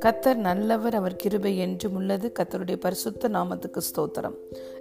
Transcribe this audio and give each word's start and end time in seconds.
கத்தர் 0.00 0.34
நல்லவர் 0.34 0.94
அவர் 0.94 1.16
கிருபை 1.16 1.58
என்றும் 1.58 1.94
உள்ளது. 1.94 2.32
கத்தருடைய 2.38 2.76
பரிசுத்த 2.76 3.28
நாமத்துக்கு 3.28 3.80
ஸ்தோத்திரம். 3.80 4.34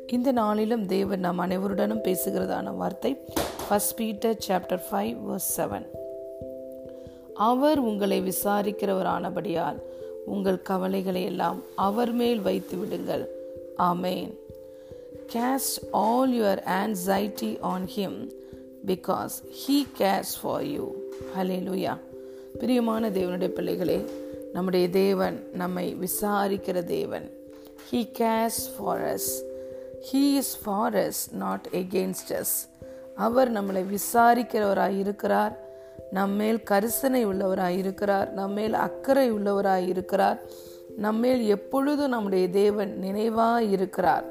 இந்த 0.08 0.32
நாளிலும் 0.32 0.86
தேவன் 0.86 1.20
நாம் 1.20 1.40
அனைவருடனும் 1.40 2.04
பேசுகிறதான 2.04 2.76
வார்த்தை 2.76 3.18
first 3.70 3.98
Peter 3.98 4.38
chapter 4.48 4.82
five 4.92 5.18
verse 5.30 5.58
seven 5.58 5.86
அவர் 7.34 7.80
உங்களை 7.80 8.22
விசாரிக்கிறவரானபடியால் 8.22 9.82
உங்கள் 10.26 10.62
கவலைகளை 10.62 11.24
எல்லாம் 11.24 11.64
அவர் 11.76 12.12
மேல் 12.12 12.40
வைத்து 12.40 12.78
விடுங்கள். 12.78 13.30
Amen 13.78 14.40
cast 15.34 15.88
all 15.92 16.32
your 16.32 16.64
anxiety 16.66 17.60
on 17.60 17.88
him 17.96 18.40
because 18.88 19.36
he 19.62 19.88
cares 19.98 20.34
for 20.42 20.64
you 20.64 20.92
hallelujah 21.68 21.98
பிரியமான 22.60 23.10
தேவனுடைய 23.10 23.48
பிள்ளைகளே 23.48 24.06
நம்முடைய 24.54 24.90
தேவன் 24.90 25.50
நம்மை 25.54 25.98
விசாரிக்கிற 26.02 26.84
தேவன். 26.84 27.32
He 27.92 28.12
cares 28.20 28.62
for 28.78 29.02
us 29.02 29.30
he 30.12 30.36
is 30.36 30.58
for 30.64 30.94
us 30.94 31.22
not 31.32 31.68
against 31.72 32.34
us 32.34 32.70
அவர் 33.16 33.52
நம்மளை 33.52 33.86
விசாரிக்கிறவராய் 33.96 34.98
இருக்கிறார். 34.98 35.60
நம்மேல் 36.12 36.64
கரிசனை 36.70 37.26
உள்ளவராய் 37.26 37.78
இருக்கிறார். 37.78 38.34
நம்மேல் 38.34 38.74
அக்கறை 38.74 39.32
உள்ளவராய் 39.32 39.88
இருக்கிறார். 39.88 40.42
நம்மேல் 40.98 41.48
எப்பொழுதும் 41.48 42.10
நம்முடைய 42.10 42.50
தேவன் 42.50 42.98
நினைவாய் 43.02 43.72
இருக்கிறார். 43.72 44.26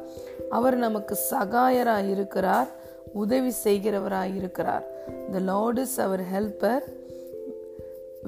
அவர் 0.50 0.76
நமக்கு 0.76 1.18
சகாயராய் 1.30 2.10
இருக்கிறார். 2.10 2.68
உதவி 3.12 3.52
செய்கிறவராய் 3.64 4.36
இருக்கிறார் 4.36 4.86
the 5.32 5.38
lord 5.38 5.78
is 5.78 6.00
our 6.00 6.20
helper 6.20 6.82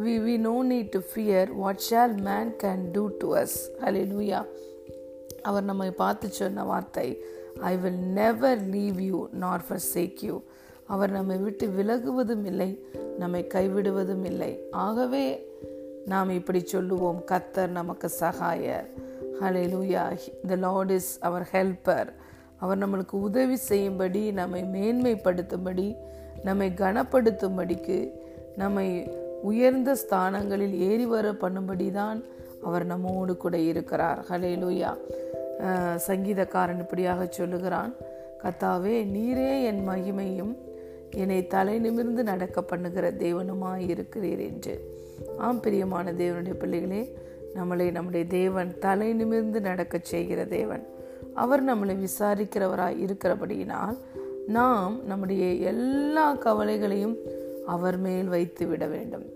we 0.03 0.15
we 0.19 0.39
no 0.39 0.63
need 0.63 0.89
to 0.89 1.01
fear 1.15 1.49
what 1.55 1.81
shall 1.91 2.21
man 2.21 2.55
can 2.63 2.91
do 2.93 3.09
to 3.19 3.35
us 3.35 3.71
hallelujah 4.05 4.47
அவர் 5.43 5.65
நம்மை 5.65 5.91
பார்த்து 5.91 6.29
சொன்ன 6.29 6.65
வார்த்தை 6.65 7.23
I 7.61 7.77
will 7.77 7.99
never 7.99 8.69
leave 8.69 9.01
you 9.01 9.29
nor 9.33 9.63
forsake 9.95 10.17
you 10.21 10.41
அவர் 10.87 11.11
நம்மை 11.11 11.37
விட்டு 11.37 11.67
விலகுவதும் 11.67 12.45
இல்லை 12.45 12.85
நம்மை 13.19 13.47
கைவிடுவதும் 13.55 14.25
இல்லை. 14.25 14.69
ஆகவே 14.71 15.47
நாம் 16.07 16.31
இப்படி 16.31 16.61
சொல்லுவோம் 16.61 17.23
கத்தர் 17.31 17.69
நமக்கு 17.69 18.11
சகாயர். 18.21 18.87
Hallelujah 19.69 20.19
the 20.49 20.57
lord 20.57 20.91
is 20.91 21.19
our 21.21 21.49
helper 21.53 22.13
அவர் 22.63 22.83
நம்மளுக்கு 22.83 23.17
உதவி 23.29 23.57
செய்யும்படி 23.71 24.23
நம்மை 24.41 24.63
மேன்மைப்படுத்தும்படி 24.77 25.89
நம்மை 26.49 26.69
கனப்படுத்தும்படிக்கு 26.83 27.99
நம்மை 28.63 28.87
உயர்ந்த 29.51 29.91
ஸ்தானங்களில் 30.03 30.75
ஏறி 30.89 31.07
வர 31.13 31.27
பண்ணும்படி 31.43 31.87
தான் 32.01 32.19
அவர் 32.69 32.85
நம்மோடு 32.91 33.33
கூட 33.45 33.57
இருக்கிறார். 33.71 34.21
ஹலே 34.31 34.53
லூயா 34.63 34.91
சங்கீதக்காரன் 36.07 36.83
இப்படியாக 36.85 37.23
சொல்லுகிறான். 37.39 37.93
கத்தாவே 38.43 38.95
நீரே 39.15 39.51
என் 39.71 39.83
மகிமையும் 39.89 40.53
என்னை 41.23 41.41
தலை 41.55 41.75
நிமிர்ந்து 41.85 42.23
நடக்க 42.31 42.59
பண்ணுகிற 42.71 43.07
தேவனுமாய் 43.25 43.85
இருக்கிறீர் 43.93 44.43
என்று. 44.51 44.75
ஆம் 45.47 45.61
பிரியமான 45.65 46.13
தேவனுடைய 46.23 46.57
பிள்ளைகளே 46.63 47.03
நம்மளை 47.57 47.87
நம்முடைய 47.97 48.25
தேவன் 48.39 48.71
தலை 48.87 49.09
நிமிர்ந்து 49.21 49.61
நடக்க 49.69 50.01
செய்கிற 50.13 50.41
தேவன். 50.57 50.85
அவர் 51.35 51.65
நம்மளை 51.65 51.95
விசாரிக்கிறவராய் 51.99 53.01
இருக்கிறபடியினால் 53.05 53.97
நாம் 54.47 55.07
நம்முடைய 55.07 55.53
எல்லா 55.53 56.35
கவலைகளையும் 56.35 57.17
அவர் 57.67 57.99
மேல் 57.99 58.29
வைத்து 58.29 58.67
விட 58.67 58.87
வேண்டும். 58.87 59.27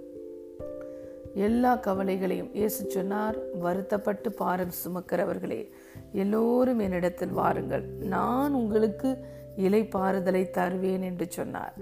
எல்லா 1.34 1.76
கவலைகளையும் 1.76 2.50
இயேசு 2.52 2.90
சொன்னார் 2.90 3.36
வருத்தப்பட்டு 3.58 4.32
பாரம் 4.32 4.72
சுமக்கிறவர்களே 4.84 5.70
எல்லோரும் 6.12 6.78
என்னிடத்தில் 6.78 7.30
வாருங்கள். 7.30 7.84
நான் 7.98 8.54
உங்களுக்கு 8.54 9.18
இலை 9.56 9.82
பாறுதலை 9.82 10.50
தருவேன் 10.50 11.02
என்று 11.02 11.26
சொன்னார். 11.28 11.74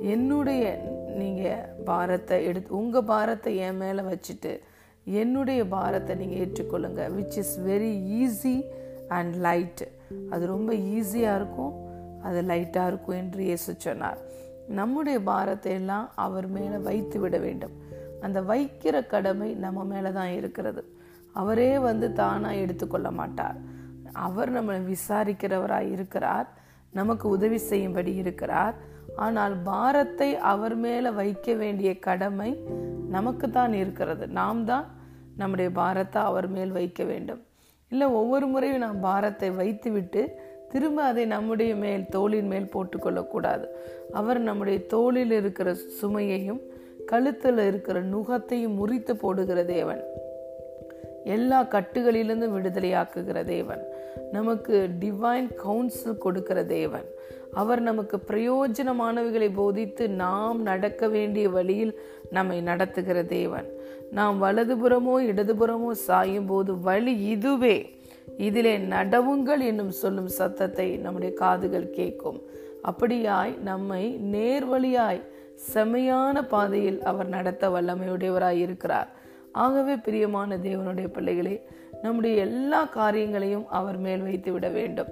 என்னுடைய 0.00 0.90
நீங்க 1.16 1.74
பாரத்தை 1.84 2.44
எடுத்து 2.44 2.76
உங்க 2.76 3.02
பாரத்தை 3.02 3.56
என் 3.56 3.76
மேல 3.76 4.02
வச்சுட்டு 4.02 4.60
என்னுடைய 5.04 5.64
பாரத்தை 5.66 6.16
நீங்க 6.16 6.34
ஏற்றுக்கொள்ளுங்க 6.34 7.10
which 7.16 7.38
is 7.38 7.60
very 7.66 7.92
easy 8.22 8.64
and 9.16 9.34
light 9.46 9.84
அது 10.30 10.44
ரொம்ப 10.54 10.70
ஈஸியாக 10.96 11.38
இருக்கும். 11.40 11.72
அது 12.26 12.40
லைட்டாக 12.50 12.90
இருக்கும் 12.90 13.18
என்று 13.20 13.42
இயேசு 13.48 13.70
சொன்னார். 13.78 14.18
நம்முடைய 14.78 15.18
பாரத்தை 15.30 15.72
எல்லாம் 15.72 16.06
அவர் 16.24 16.48
மேலே 16.56 16.78
வைத்து 16.88 17.18
விட 17.20 17.36
வேண்டும். 17.38 17.74
அந்த 18.24 18.38
வைக்கிற 18.50 18.96
கடமை 19.12 19.48
நம்ம 19.64 19.84
மேலே 19.84 20.10
தான் 20.12 20.32
இருக்கிறது. 20.38 20.82
அவரே 21.40 21.72
வந்து 21.88 22.06
தானாக 22.12 22.60
எடுத்துக்கொள்ள 22.62 23.10
மாட்டார். 23.10 23.58
அவர் 24.26 24.50
நம்மளை 24.56 24.80
விசாரிக்கிறவராய் 24.92 25.90
இருக்கிறார். 25.96 26.48
நமக்கு 26.92 27.26
உதவி 27.28 27.58
செய்யும்படி 27.70 28.12
இருக்கிறார். 28.22 28.74
ஆனால் 29.24 29.54
பாரத்தை 29.64 30.28
அவர் 30.52 30.76
மேலே 30.76 31.10
வைக்க 31.20 31.54
வேண்டிய 31.54 31.90
கடமை 32.08 32.50
நமக்கு 33.08 33.46
தான் 33.50 33.72
இருக்கிறது. 33.72 34.24
நாம் 34.40 34.60
தான் 34.64 34.86
நம்முடைய 35.36 35.70
பாரத்தை 35.80 36.20
அவர் 36.30 36.48
மேல் 36.48 36.72
வைக்க 36.78 37.02
வேண்டும். 37.04 37.42
இல்லை 37.92 38.06
ஒவ்வொரு 38.06 38.46
முறையும் 38.46 38.78
நாம் 38.78 39.00
பாரத்தை 39.00 39.50
வைத்துவிட்டு 39.50 40.22
திரும்ப 40.68 41.02
அதை 41.02 41.24
நம்முடைய 41.24 41.74
மேல் 41.74 42.08
தோளின் 42.08 42.46
மேல் 42.46 42.70
போட்டுக்கொள்ளக்கூடாது 42.72 43.64
அவர் 44.12 44.40
நம்முடைய 44.40 44.86
தோளில் 44.86 45.30
இருக்கிற 45.30 45.76
சுமையையும் 46.02 46.60
கழுத்தில் 47.06 47.58
இருக்கிற 47.58 48.02
நுகத்தையும் 48.02 48.74
முறித்து 48.74 49.16
போடுகிற 49.16 49.64
தேவன். 49.64 50.02
எல்லா 51.24 51.62
கட்டுகளிலிருந்தும் 51.62 52.54
விடுதலையாக்குகிற 52.56 53.44
தேவன். 53.44 53.82
நமக்கு 54.32 54.88
டிவைன் 55.00 55.54
கவுன்சில் 55.54 56.18
கொடுக்கிற 56.18 56.64
தேவன். 56.64 57.08
அவர் 57.54 57.80
நமக்கு 57.80 58.16
பிரயோஜனமானவைகளை 58.26 59.50
போதித்து 59.54 60.08
நாம் 60.08 60.62
நடக்க 60.62 61.08
வேண்டிய 61.08 61.48
வழியில் 61.48 62.00
நம்மை 62.30 62.60
நடத்துகிற 62.60 63.22
தேவன். 63.22 63.68
நாம் 64.10 64.42
வலதுபுறமோ 64.42 65.14
இடதுபுறமோ 65.30 65.90
சாயும் 65.90 66.46
போது 66.46 66.80
வழி 66.80 67.24
இதுவே. 67.26 68.00
இதிலே 68.36 68.78
நடவுங்கள் 68.78 69.58
என்னும் 69.58 69.90
சொல்லும் 69.90 70.28
சத்தத்தை 70.28 70.96
நம்முடைய 70.96 71.34
காதுகள் 71.34 71.90
கேட்கும். 71.90 72.40
அப்படியாய் 72.90 73.58
நம்மை 73.58 74.20
நேர்வழியாய் 74.32 75.22
செமையான 75.74 76.48
பாதையில் 76.48 77.02
அவர் 77.02 77.28
நடத்த 77.28 77.68
வல்லமையுடையவராய் 77.68 78.58
இருக்கிறார். 78.58 79.08
ஆகவே 79.52 79.96
பிரியமான 79.96 80.56
தேவனுடைய 80.56 81.08
பிள்ளைகளே 81.08 81.66
நம்முடைய 82.02 82.36
எல்லா 82.36 82.84
காரியங்களையும் 82.84 83.68
அவர் 83.68 83.98
மேல் 83.98 84.22
வைத்து 84.22 84.52
விட 84.52 84.68
வேண்டும். 84.68 85.08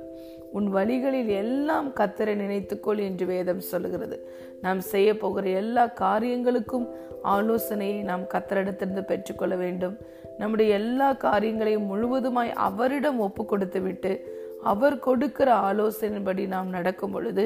உன் 0.53 0.69
வழிகளில் 0.69 1.29
எல்லாம் 1.29 1.89
கத்தரை 1.95 2.35
நினைத்துக்கொள் 2.35 2.99
என்று 2.99 3.27
வேதம் 3.27 3.61
சொல்லுகிறது. 3.61 4.17
நாம் 4.61 4.81
செய்ய 4.81 5.17
போகிற 5.17 5.49
எல்லா 5.49 5.87
காரியங்களுக்கும் 5.87 6.87
ஆலோசனையை 7.23 8.03
நாம் 8.03 8.23
கத்தரிடத்திலிருந்து 8.23 9.05
பெற்றுக்கொள்ள 9.05 9.55
வேண்டும். 9.57 9.97
நம்முடைய 10.39 10.75
எல்லா 10.75 11.13
காரியங்களையும் 11.13 11.89
முழுவதுமாய் 11.91 12.53
அவரிடம் 12.53 13.19
ஒப்பு 13.19 13.45
கொடுத்து 13.45 13.81
விட்டு 13.81 14.39
அவர் 14.63 14.99
கொடுக்கிற 14.99 15.55
ஆலோசனையின்படி 15.55 16.47
நாம் 16.47 16.69
நடக்கும் 16.69 17.11
பொழுது 17.11 17.45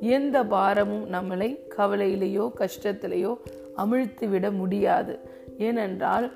எந்த 0.00 0.44
பாரமும் 0.44 1.06
நம்மளை 1.12 1.48
கவலையிலேயோ 1.78 2.46
கஷ்டத்திலேயோ 2.58 3.32
அமிழ்த்து 3.76 4.28
விட 4.28 4.50
முடியாது. 4.50 5.18
ஏனென்றால் 5.58 6.32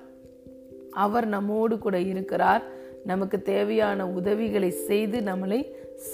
அவர் 0.91 1.27
நம்மோடு 1.27 1.79
கூட 1.79 1.99
இருக்கிறார். 2.01 2.63
நமக்கு 3.05 3.43
தேவையான 3.43 4.07
உதவிகளை 4.09 4.71
செய்து 4.71 5.21
நம்மளை 5.21 5.61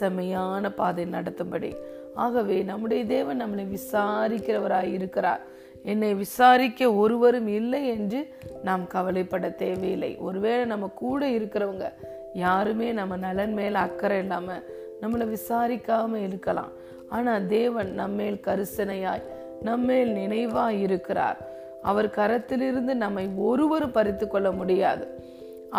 செமையான 0.00 0.74
பாதை 0.74 1.04
நடத்தும்படி. 1.04 1.76
ஆகவே 2.14 2.62
நம்முடைய 2.62 3.04
தேவன் 3.04 3.42
நம்மளை 3.42 3.78
விசாரிக்கிறவராய் 3.78 4.92
இருக்கிறார். 4.92 5.40
என்னை 5.82 6.14
விசாரிக்க 6.14 6.92
ஒருவரும் 6.92 7.48
இல்லை 7.48 7.88
என்று 7.88 8.34
நாம் 8.62 8.86
கவலைப்பட 8.86 9.50
தேவையில்லை. 9.50 10.16
ஒருவேளை 10.16 10.64
நம்ம 10.64 10.90
கூட 10.94 11.28
இருக்கிறவங்க 11.28 11.92
யாருமே 12.34 12.92
நம்ம 12.92 13.16
நலன் 13.16 13.52
மேல 13.52 13.78
அக்கறை 13.78 14.18
இல்லாம 14.18 14.52
நம்மளை 15.00 15.36
விசாரிக்காம 15.36 16.14
இருக்கலாம். 16.14 16.70
ஆனா 17.08 17.38
தேவன் 17.38 17.94
நம்மேல் 17.94 18.40
கரிசனையாய் 18.46 19.22
நம்மேல் 19.62 20.14
நினைவாய் 20.14 20.80
இருக்கிறார். 20.80 21.50
அவர் 21.82 22.08
கரத்திலிருந்து 22.08 22.94
நம்மை 22.94 23.28
ஒருவரும் 23.36 23.90
பறித்து 23.90 24.28
கொள்ள 24.28 24.52
முடியாது. 24.52 25.20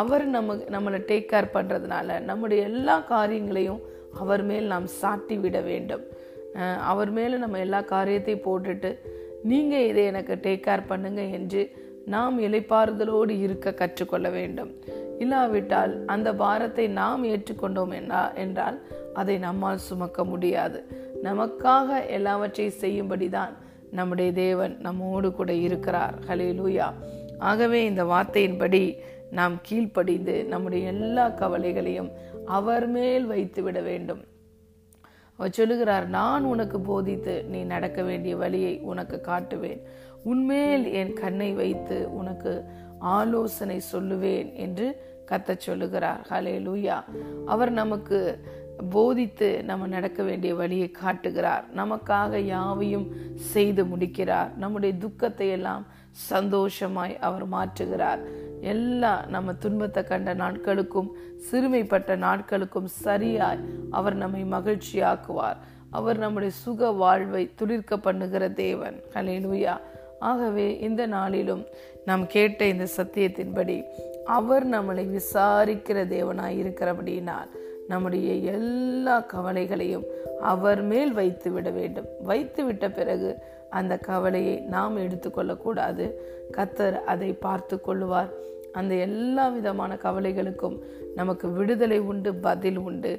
அவர் 0.01 0.25
நம்ம 0.35 0.55
நம்மளை 0.75 0.99
டேக் 1.09 1.31
கேர் 1.31 1.53
பண்ணுறதுனால 1.55 2.19
நம்முடைய 2.29 2.61
எல்லா 2.71 2.95
காரியங்களையும் 3.13 3.81
அவர் 4.21 4.43
மேல் 4.49 4.71
நாம் 4.73 4.87
சாட்டி 5.01 5.35
விட 5.43 5.57
வேண்டும். 5.69 6.03
அவர் 6.91 7.11
மேலே 7.17 7.35
நம்ம 7.43 7.59
எல்லா 7.65 7.79
காரியத்தையும் 7.93 8.45
போட்டுட்டு 8.47 8.91
நீங்கள் 9.51 9.87
இதை 9.91 10.03
எனக்கு 10.11 10.33
டேக் 10.43 10.65
கேர் 10.67 10.89
பண்ணுங்கள் 10.91 11.31
என்று 11.37 11.61
நாம் 12.13 12.35
இலைப்பாறுதலோடு 12.47 13.33
இருக்க 13.45 13.73
கற்றுக்கொள்ள 13.81 14.27
வேண்டும். 14.37 14.71
இல்லாவிட்டால் 15.23 15.93
அந்த 16.13 16.29
பாரத்தை 16.41 16.85
நாம் 16.99 17.23
ஏற்றுக்கொண்டோம் 17.31 17.93
என்றால் 18.43 18.77
அதை 19.21 19.35
நம்மால் 19.47 19.85
சுமக்க 19.89 20.25
முடியாது. 20.31 20.79
நமக்காக 21.27 21.89
எல்லாவற்றையும் 22.17 22.79
செய்யும்படி 22.83 23.27
தான் 23.37 23.53
நம்முடைய 23.97 24.29
தேவன் 24.45 24.73
நம்மோடு 24.85 25.29
கூட 25.39 25.51
இருக்கிறார். 25.67 26.15
ஹலே 26.27 26.49
லூயா 26.59 26.87
ஆகவே 27.49 27.79
இந்த 27.91 28.03
வார்த்தையின்படி 28.11 28.83
நாம் 29.33 29.55
கீழ்ப்படிந்து 29.61 30.35
நம்முடைய 30.45 30.87
எல்லா 30.87 31.25
கவலைகளையும் 31.29 32.11
அவர் 32.45 32.87
மேல் 32.87 33.25
வைத்து 33.25 33.61
விட 33.63 33.79
வேண்டும். 33.81 34.21
அவர் 35.37 35.51
சொல்லுகிறார் 35.51 36.07
நான் 36.07 36.43
உனக்கு 36.43 36.79
போதித்து 36.79 37.35
நீ 37.43 37.59
நடக்க 37.63 37.99
வேண்டிய 38.03 38.33
வழியை 38.35 38.73
உனக்கு 38.91 39.17
காட்டுவேன். 39.25 39.81
உன்மேல் 40.23 40.85
என் 40.91 41.13
கண்ணை 41.13 41.49
வைத்து 41.51 41.97
உனக்கு 42.13 42.51
ஆலோசனை 42.99 43.77
சொல்லுவேன் 43.93 44.49
என்று 44.65 44.87
கத்த 45.31 45.57
சொல்லுகிறார். 45.57 46.21
ஹலே 46.29 46.55
லூயா 46.67 46.97
அவர் 47.45 47.71
நமக்கு 47.71 48.19
போதித்து 48.89 49.49
நம்ம 49.63 49.87
நடக்க 49.87 50.23
வேண்டிய 50.23 50.51
வழியை 50.55 50.87
காட்டுகிறார். 50.91 51.65
நமக்காக 51.75 52.37
யாவையும் 52.53 53.07
செய்து 53.35 53.85
முடிக்கிறார். 53.85 54.51
நம்முடைய 54.57 54.93
துக்கத்தை 54.97 55.47
எல்லாம் 55.49 55.83
சந்தோஷமாய் 56.29 57.13
அவர் 57.19 57.45
மாற்றுகிறார். 57.49 58.23
எல்லா 58.63 59.13
நம்ம 59.27 59.53
துன்பத்தை 59.53 60.03
கண்ட 60.03 60.33
நாட்களுக்கும் 60.33 61.09
சிறுமைப்பட்ட 61.51 62.15
நாட்களுக்கும் 62.17 62.89
சரியாய் 63.05 63.59
அவர் 63.91 64.15
நம்மை 64.15 64.43
மகிழ்ச்சியாக்குவார். 64.43 65.59
அவர் 65.89 66.17
நம்முடைய 66.17 66.53
சுக 66.55 66.91
வாழ்வை 66.91 67.43
துளிர்க்க 67.55 67.97
பண்ணுகிற 67.97 68.49
தேவன். 68.49 68.97
ஹலேலுயா 69.13 69.75
ஆகவே 70.19 70.67
இந்த 70.79 71.05
நாளிலும் 71.05 71.63
நாம் 72.05 72.27
கேட்ட 72.27 72.65
இந்த 72.65 72.87
சத்தியத்தின்படி 72.97 73.83
அவர் 74.25 74.65
நம்மளை 74.69 75.03
விசாரிக்கிற 75.17 75.99
தேவனாய் 76.15 76.59
இருக்கிறபடினால் 76.63 77.51
நம்முடைய 77.87 78.33
எல்லா 78.33 79.19
கவலைகளையும் 79.19 80.05
அவர் 80.41 80.81
மேல் 80.81 81.11
வைத்து 81.13 81.51
விட 81.51 81.69
வேண்டும். 81.69 82.05
வைத்து 82.21 82.61
விட்ட 82.65 82.89
பிறகு 82.89 83.29
அந்த 83.79 83.93
கவலையை 84.09 84.55
நாம் 84.73 84.97
எடுத்துக்கொள்ளக்கூடாது. 84.97 86.05
கத்தர் 86.57 86.97
அதை 87.11 87.29
பார்த்து 87.45 87.75
கொள்ளுவார் 87.87 88.31
அந்த 88.71 88.93
எல்லா 89.05 89.45
விதமான 89.47 89.91
கவலைகளுக்கும் 90.03 90.77
நமக்கு 91.15 91.47
விடுதலை 91.51 91.99
உண்டு 92.11 92.31
பதில் 92.45 92.79
உண்டு. 92.87 93.11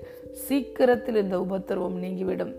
சீக்கிரத்தில் 0.46 1.18
இந்த 1.24 1.36
உபத்திரவம் 1.46 1.98
நீங்கிவிடும். 2.04 2.54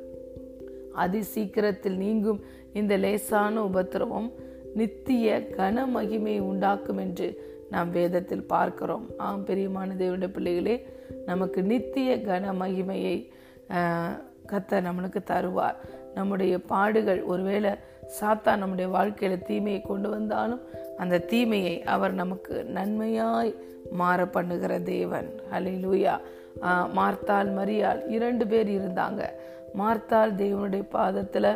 அதி 1.03 1.21
சீக்கிரத்தில் 1.33 1.97
நீங்கும் 2.03 2.39
இந்த 2.73 2.93
லேசான 2.97 3.63
உபத்திரவம் 3.69 4.29
நித்திய 4.79 5.35
கன 5.57 5.85
மகிமை 5.95 6.35
உண்டாக்கும் 6.49 7.01
என்று 7.05 7.27
நாம் 7.69 7.89
வேதத்தில் 7.97 8.49
பார்க்கிறோம். 8.53 9.05
ஆம் 9.27 9.45
பெரியமான 9.45 9.95
தேவனுடைய 10.01 10.31
பிள்ளைகளே 10.37 10.75
நமக்கு 11.29 11.59
நித்திய 11.71 12.09
கன 12.27 12.53
மகிமையை 12.61 13.15
கத்தர் 14.51 14.87
நம்மளுக்கு 14.87 15.21
தருவார். 15.31 15.77
நம்முடைய 16.17 16.55
பாடுகள் 16.71 17.21
ஒருவேளை 17.31 17.71
சாத்தா 18.17 18.51
நம்முடைய 18.61 18.87
வாழ்க்கையில 18.95 19.35
தீமையை 19.49 19.81
கொண்டு 19.81 20.07
வந்தாலும் 20.15 20.61
அந்த 21.03 21.23
தீமையை 21.31 21.75
அவர் 21.93 22.13
நமக்கு 22.21 22.55
நன்மையாய் 22.77 23.51
மாற 23.99 24.19
பண்ணுகிற 24.35 24.73
தேவன். 24.93 25.29
ஹலே 25.51 25.73
லூயா 25.85 26.13
மார்த்தால் 26.97 27.49
மரியால் 27.57 28.01
இரண்டு 28.15 28.43
பேர் 28.51 28.69
இருந்தாங்க. 28.77 29.21
மார்த்தால் 29.79 30.33
தேவனுடைய 30.41 30.83
பாதத்தில் 30.97 31.51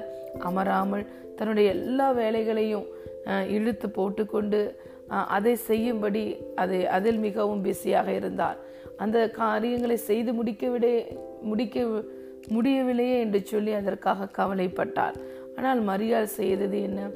அமராமல் 0.48 1.06
தன்னுடைய 1.38 1.68
எல்லா 1.76 2.08
வேலைகளையும் 2.22 2.88
இழுத்து 3.56 3.88
போட்டுக்கொண்டு 3.98 4.60
அதை 5.36 5.54
செய்யும்படி 5.70 6.24
அதை 6.62 6.80
அதில் 6.96 7.20
மிகவும் 7.28 7.64
பிஸியாக 7.68 8.10
இருந்தார். 8.20 8.58
அந்த 9.04 9.18
காரியங்களை 9.42 9.98
செய்து 10.10 10.32
முடிக்கவிட 10.40 10.88
முடிக்க 11.50 11.86
முடியவில்லையே 12.48 13.20
என்று 13.20 13.46
சொல்லி 13.46 13.74
அதற்காக 13.74 14.44
கவலைப்பட்டார் 14.44 15.14
ஆனால் 15.56 15.84
மரியாள் 15.84 16.24
செய்தது 16.24 16.82
என்ன? 16.82 17.10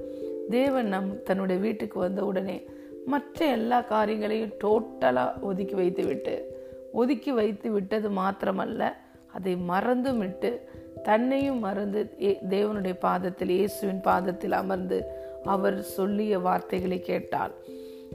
தேவன் 0.50 0.88
நம் 0.88 1.24
தன்னுடைய 1.24 1.62
வீட்டுக்கு 1.62 2.00
வந்த 2.00 2.25
உடனே 2.25 2.68
மற்ற 3.06 3.46
எல்லா 3.46 3.81
காரியங்களையும் 3.81 4.52
டோட்டலாக 4.64 5.42
ஒதுக்கி 5.42 5.74
வைத்து 5.74 6.06
விட்டு 6.06 6.52
ஒதுக்கி 6.92 7.31
வைத்து 7.31 7.72
விட்டது 7.72 8.10
மாத்திரமல்ல 8.10 8.94
அதை 9.28 9.56
மறந்தும் 9.56 10.18
விட்டு 10.18 10.68
தன்னையும் 11.04 11.60
மறந்து 11.60 12.16
தேவனுடைய 12.50 12.94
பாதத்தில் 13.02 13.50
இயேசுவின் 13.50 14.02
பாதத்தில் 14.02 14.52
அமர்ந்து 14.52 15.04
அவர் 15.44 15.81
சொல்லிய 15.81 16.40
வார்த்தைகளை 16.40 17.02
கேட்டாள். 17.02 17.54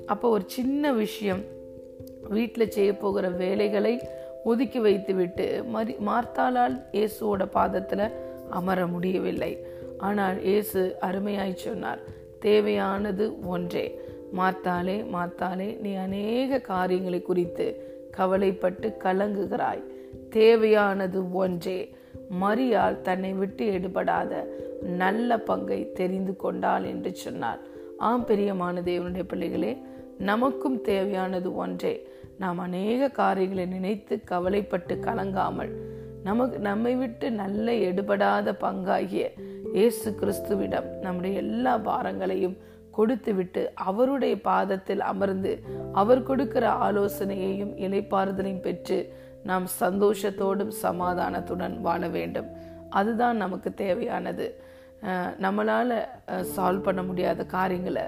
அப்போ 0.07 0.29
ஒரு 0.29 0.45
சின்ன 0.47 0.93
விஷயம் 0.93 1.45
வீட்டில் 2.29 2.71
செய்ய 2.71 2.97
போகிற 2.97 3.29
வேலைகளை 3.29 4.01
ஒதுக்கி 4.45 4.79
வைத்துவிட்டு 4.79 5.65
மரி 5.65 5.97
மறி 5.97 5.97
மார்த்தாளால் 6.07 6.83
இயேசுவோட 6.93 7.47
பாதத்தில் 7.51 8.13
அமர 8.51 8.87
முடியவில்லை. 8.87 9.65
ஆனால் 9.99 10.43
இயேசு 10.43 10.97
அருமையாய் 11.01 11.55
சொன்னார் 11.55 11.99
தேவையானது 12.39 13.47
ஒன்றே. 13.47 14.01
மாத்தாலே 14.37 15.05
மாத்தாலே 15.13 15.81
நீ 15.81 15.95
அநேக 15.95 16.59
காரியங்களை 16.59 17.23
குறித்து 17.23 17.87
கவலைப்பட்டு 18.11 18.97
கலங்குகிறாய். 19.05 19.83
தேவையானது 20.31 21.33
ஒன்றே. 21.33 21.95
மரியால் 22.41 23.01
தன்னை 23.01 23.33
விட்டு 23.33 23.67
எடுபடாத 23.67 24.45
நல்ல 24.81 25.39
பங்கை 25.39 25.93
தெரிந்து 25.93 26.37
கொண்டாள் 26.37 26.85
என்று 26.85 27.15
சொன்னார். 27.15 27.59
ஆம் 27.99 28.27
பெரியமான 28.27 28.83
தேவனுடைய 28.83 29.23
பிள்ளைகளே 29.23 29.83
நமக்கும் 30.19 30.81
தேவையானது 30.81 31.55
ஒன்றே. 31.55 32.08
நாம் 32.43 32.59
அநேக 32.59 33.11
காரியங்களை 33.21 33.67
நினைத்து 33.67 34.15
கவலைப்பட்டு 34.31 34.95
கலங்காமல் 35.07 35.73
நமக்கு 36.27 36.59
நம்மை 36.69 36.93
விட்டு 36.97 37.27
நல்ல 37.43 37.67
எடுபடாத 37.89 38.53
பங்காகிய 38.65 39.25
இயேசு 39.77 40.09
கிறிஸ்துவிடம் 40.21 40.89
நம்முடைய 41.05 41.35
எல்லா 41.45 41.73
பாரங்களையும் 41.89 42.57
கொடுத்துவிட்டு 42.97 43.63
அவருடைய 43.89 44.35
பாதத்தில் 44.49 45.03
அமர்ந்து 45.13 45.53
அவர் 46.01 46.27
கொடுக்கிற 46.29 46.65
ஆலோசனையையும் 46.87 47.73
இலைப்பாறுதலையும் 47.87 48.65
பெற்று 48.67 48.99
நாம் 49.49 49.67
சந்தோஷத்தோடும் 49.81 50.73
சமாதானத்துடன் 50.85 51.75
வாழ 51.87 52.03
வேண்டும். 52.17 52.49
அதுதான் 52.99 53.37
நமக்கு 53.37 53.71
தேவையானது. 53.83 54.47
நம்மளால் 55.45 55.97
சால்வ் 56.55 56.87
பண்ண 56.87 57.03
முடியாத 57.03 57.45
காரியங்களை 57.57 58.05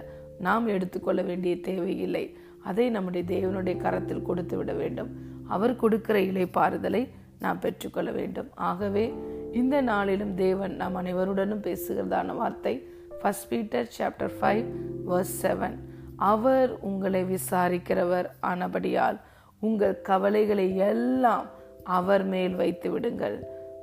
நாம் 0.46 0.66
எடுத்துக்கொள்ள 0.74 1.20
வேண்டிய 1.22 1.54
தேவையில்லை. 1.68 2.24
அதை 2.64 2.90
நம்முடைய 2.90 3.24
தேவனுடைய 3.34 3.76
கரத்தில் 3.76 4.22
கொடுத்து 4.22 4.56
விட 4.56 4.72
வேண்டும். 4.72 5.10
அவர் 5.48 5.76
கொடுக்கிற 5.76 6.18
இலைப்பாறுதலை 6.18 7.08
நாம் 7.38 7.58
பெற்றுக்கொள்ள 7.58 8.10
வேண்டும். 8.10 8.48
ஆகவே 8.54 9.14
இந்த 9.52 9.80
நாளிலும் 9.80 10.34
தேவன் 10.34 10.74
நாம் 10.74 10.94
அனைவருடனும் 10.94 11.64
பேசுகிறதான 11.68 12.34
வார்த்தை 12.34 12.74
first 13.22 13.48
Peter 13.48 13.88
chapter 13.98 14.34
five 14.40 14.64
verse 15.06 15.34
seven 15.42 15.76
அவர் 16.16 16.80
உங்களை 16.80 17.24
விசாரிக்கிறவர் 17.24 18.28
ஆனபடியால் 18.42 19.18
உங்கள் 19.60 20.00
கவலைகளை 20.00 20.76
எல்லாம் 20.76 21.46
அவர் 21.84 22.24
மேல் 22.24 22.54
வைத்து 22.54 22.90
விடுங்கள். 22.90 23.38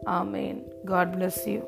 ஆமேன் 0.06 0.60
காட் 0.86 1.14
பிளஸ் 1.16 1.42
யூ 1.50 1.62